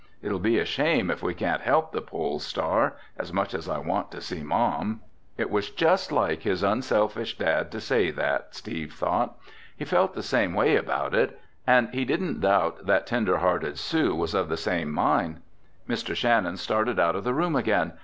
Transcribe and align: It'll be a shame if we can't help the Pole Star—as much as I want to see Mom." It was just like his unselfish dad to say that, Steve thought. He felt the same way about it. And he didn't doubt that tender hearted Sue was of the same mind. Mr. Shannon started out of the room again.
It'll 0.23 0.39
be 0.39 0.57
a 0.57 0.65
shame 0.65 1.11
if 1.11 1.21
we 1.21 1.35
can't 1.35 1.61
help 1.61 1.91
the 1.91 2.01
Pole 2.01 2.39
Star—as 2.39 3.31
much 3.31 3.53
as 3.53 3.69
I 3.69 3.77
want 3.77 4.09
to 4.09 4.19
see 4.19 4.41
Mom." 4.41 5.01
It 5.37 5.51
was 5.51 5.69
just 5.69 6.11
like 6.11 6.41
his 6.41 6.63
unselfish 6.63 7.37
dad 7.37 7.69
to 7.71 7.79
say 7.79 8.09
that, 8.09 8.55
Steve 8.55 8.93
thought. 8.93 9.37
He 9.77 9.85
felt 9.85 10.15
the 10.15 10.23
same 10.23 10.55
way 10.55 10.75
about 10.75 11.13
it. 11.13 11.39
And 11.67 11.93
he 11.93 12.03
didn't 12.03 12.41
doubt 12.41 12.87
that 12.87 13.05
tender 13.05 13.37
hearted 13.37 13.77
Sue 13.77 14.15
was 14.15 14.33
of 14.33 14.49
the 14.49 14.57
same 14.57 14.91
mind. 14.91 15.39
Mr. 15.87 16.15
Shannon 16.15 16.57
started 16.57 16.99
out 16.99 17.15
of 17.15 17.23
the 17.23 17.35
room 17.35 17.55
again. 17.55 17.93